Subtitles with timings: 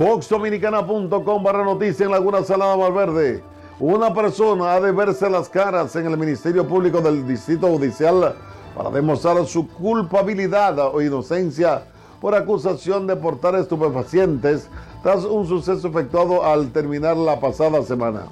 [0.00, 3.42] FoxDominicana.com barra noticia en Laguna Salada Valverde.
[3.78, 8.34] Una persona ha de verse las caras en el Ministerio Público del Distrito Judicial
[8.74, 11.82] para demostrar su culpabilidad o inocencia
[12.18, 14.70] por acusación de portar estupefacientes
[15.02, 18.22] tras un suceso efectuado al terminar la pasada semana.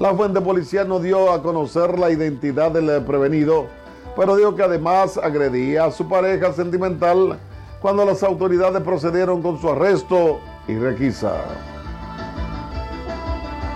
[0.00, 3.68] La fuente policial no dio a conocer la identidad del prevenido,
[4.14, 7.38] pero dijo que además agredía a su pareja sentimental
[7.80, 10.40] cuando las autoridades procedieron con su arresto
[10.70, 11.44] y requisa.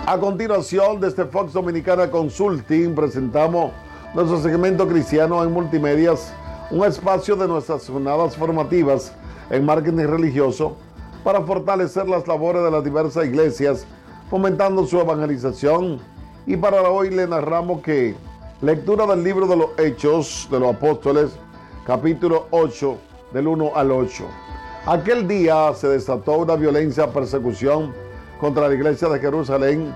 [0.07, 3.71] A continuación, desde Fox Dominicana Consulting presentamos
[4.13, 6.33] nuestro segmento cristiano en multimedias,
[6.71, 9.11] un espacio de nuestras jornadas formativas
[9.49, 10.77] en marketing religioso
[11.23, 13.85] para fortalecer las labores de las diversas iglesias,
[14.29, 15.99] fomentando su evangelización.
[16.45, 18.15] Y para hoy le narramos que
[18.61, 21.31] lectura del libro de los Hechos de los Apóstoles,
[21.85, 22.97] capítulo 8,
[23.33, 24.23] del 1 al 8.
[24.87, 27.91] Aquel día se desató una violencia persecución
[28.39, 29.95] contra la iglesia de Jerusalén.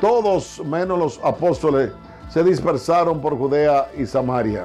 [0.00, 1.92] Todos menos los apóstoles
[2.28, 4.64] se dispersaron por Judea y Samaria.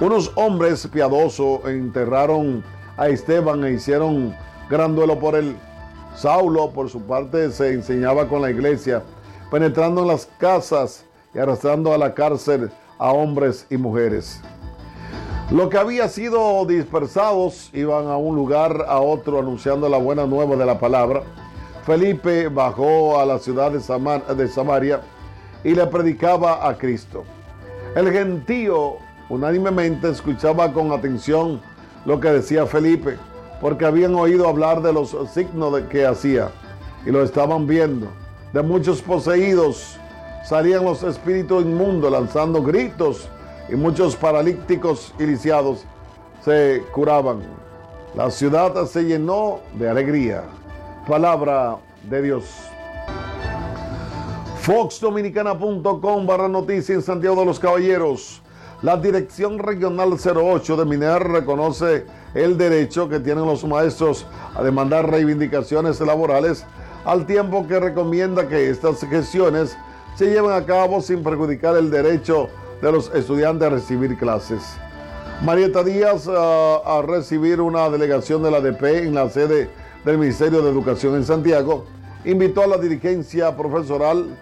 [0.00, 2.62] Unos hombres piadosos enterraron
[2.96, 4.32] a Esteban e hicieron
[4.70, 5.56] gran duelo por él.
[6.14, 9.02] Saulo, por su parte, se enseñaba con la iglesia,
[9.50, 14.40] penetrando en las casas y arrastrando a la cárcel a hombres y mujeres.
[15.52, 20.56] Los que habían sido dispersados iban a un lugar a otro anunciando la buena nueva
[20.56, 21.24] de la palabra.
[21.84, 25.02] Felipe bajó a la ciudad de, de Samaria
[25.62, 27.24] y le predicaba a Cristo.
[27.94, 28.96] El gentío
[29.28, 31.60] unánimemente escuchaba con atención
[32.06, 33.18] lo que decía Felipe,
[33.60, 36.50] porque habían oído hablar de los signos que hacía
[37.04, 38.06] y lo estaban viendo.
[38.54, 39.98] De muchos poseídos
[40.46, 43.28] salían los espíritus inmundos lanzando gritos
[43.72, 45.84] y muchos paralíticos y lisiados
[46.44, 47.40] se curaban.
[48.14, 50.44] La ciudad se llenó de alegría.
[51.08, 52.44] Palabra de Dios.
[54.60, 58.42] FoxDominicana.com barra noticia en Santiago de los Caballeros.
[58.82, 62.04] La Dirección Regional 08 de MINER reconoce
[62.34, 66.66] el derecho que tienen los maestros a demandar reivindicaciones laborales
[67.06, 69.78] al tiempo que recomienda que estas gestiones
[70.16, 72.50] se lleven a cabo sin perjudicar el derecho
[72.82, 74.76] de los estudiantes a recibir clases.
[75.42, 79.70] Marieta Díaz a recibir una delegación de la ADP en la sede
[80.04, 81.84] del Ministerio de Educación en Santiago,
[82.24, 84.36] invitó a la dirigencia profesoral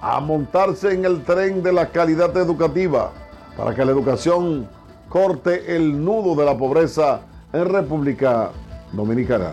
[0.00, 3.10] a montarse en el tren de la calidad educativa
[3.56, 4.68] para que la educación
[5.08, 7.22] corte el nudo de la pobreza
[7.52, 8.50] en República
[8.92, 9.52] Dominicana.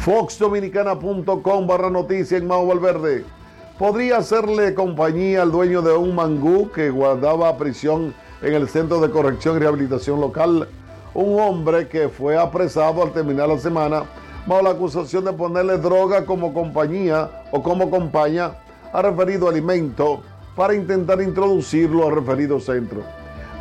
[0.00, 3.35] FoxDominicana.com barra noticia en Mau Valverde
[3.78, 9.10] podría hacerle compañía al dueño de un mangú que guardaba prisión en el Centro de
[9.10, 10.68] Corrección y Rehabilitación Local,
[11.14, 14.04] un hombre que fue apresado al terminar la semana
[14.46, 18.56] bajo la acusación de ponerle droga como compañía o como compañía
[18.92, 20.22] a referido alimento
[20.54, 23.02] para intentar introducirlo al referido centro.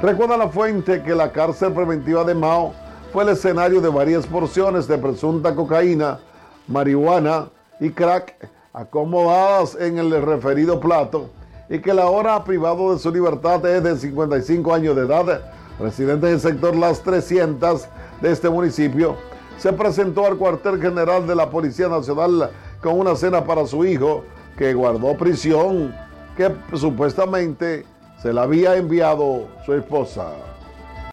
[0.01, 2.73] Recuerda la fuente que la cárcel preventiva de Mao
[3.11, 6.19] fue el escenario de varias porciones de presunta cocaína,
[6.67, 7.49] marihuana
[7.79, 11.29] y crack acomodadas en el referido plato
[11.69, 15.41] y que la hora privado de su libertad es de 55 años de edad,
[15.79, 17.87] residente del sector Las 300
[18.21, 19.15] de este municipio,
[19.57, 24.23] se presentó al cuartel general de la Policía Nacional con una cena para su hijo
[24.57, 25.95] que guardó prisión
[26.35, 27.85] que supuestamente
[28.21, 30.33] se la había enviado su esposa.